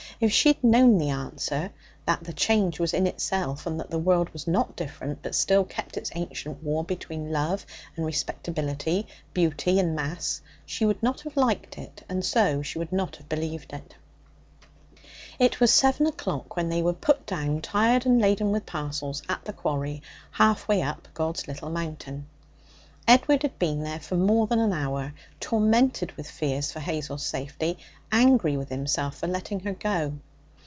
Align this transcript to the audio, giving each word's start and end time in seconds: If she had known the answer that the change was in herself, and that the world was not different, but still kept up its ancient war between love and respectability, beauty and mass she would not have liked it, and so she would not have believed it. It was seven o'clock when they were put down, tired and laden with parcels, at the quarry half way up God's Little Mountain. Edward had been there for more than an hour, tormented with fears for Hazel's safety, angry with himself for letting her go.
If 0.21 0.31
she 0.31 0.49
had 0.49 0.63
known 0.63 0.99
the 0.99 1.09
answer 1.09 1.71
that 2.05 2.23
the 2.23 2.33
change 2.33 2.79
was 2.79 2.93
in 2.93 3.07
herself, 3.07 3.65
and 3.65 3.79
that 3.79 3.89
the 3.89 3.97
world 3.97 4.29
was 4.29 4.45
not 4.45 4.75
different, 4.75 5.23
but 5.23 5.33
still 5.33 5.63
kept 5.63 5.97
up 5.97 5.97
its 5.97 6.11
ancient 6.13 6.61
war 6.61 6.83
between 6.83 7.31
love 7.31 7.65
and 7.95 8.05
respectability, 8.05 9.07
beauty 9.33 9.79
and 9.79 9.95
mass 9.95 10.39
she 10.63 10.85
would 10.85 11.01
not 11.01 11.21
have 11.21 11.35
liked 11.37 11.79
it, 11.79 12.03
and 12.07 12.23
so 12.23 12.61
she 12.61 12.77
would 12.77 12.91
not 12.91 13.15
have 13.15 13.29
believed 13.29 13.73
it. 13.73 13.95
It 15.39 15.59
was 15.59 15.73
seven 15.73 16.05
o'clock 16.05 16.55
when 16.55 16.69
they 16.69 16.83
were 16.83 16.93
put 16.93 17.25
down, 17.25 17.59
tired 17.61 18.05
and 18.05 18.21
laden 18.21 18.51
with 18.51 18.67
parcels, 18.67 19.23
at 19.27 19.43
the 19.45 19.53
quarry 19.53 20.03
half 20.29 20.67
way 20.67 20.83
up 20.83 21.07
God's 21.15 21.47
Little 21.47 21.71
Mountain. 21.71 22.27
Edward 23.07 23.41
had 23.41 23.57
been 23.57 23.81
there 23.83 23.99
for 23.99 24.15
more 24.15 24.45
than 24.45 24.59
an 24.59 24.71
hour, 24.71 25.11
tormented 25.39 26.11
with 26.11 26.29
fears 26.29 26.71
for 26.71 26.79
Hazel's 26.79 27.25
safety, 27.25 27.79
angry 28.11 28.55
with 28.55 28.69
himself 28.69 29.17
for 29.17 29.27
letting 29.27 29.59
her 29.61 29.73
go. 29.73 30.13